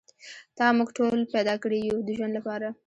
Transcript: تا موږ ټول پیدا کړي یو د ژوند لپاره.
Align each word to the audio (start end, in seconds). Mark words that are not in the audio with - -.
تا 0.57 0.65
موږ 0.77 0.89
ټول 0.97 1.19
پیدا 1.33 1.55
کړي 1.63 1.79
یو 1.89 1.97
د 2.07 2.09
ژوند 2.17 2.33
لپاره. 2.37 2.67